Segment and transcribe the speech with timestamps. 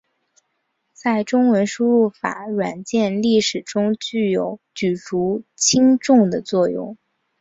[0.93, 6.97] 在中文输入法软件历史中具有举足轻重的作用。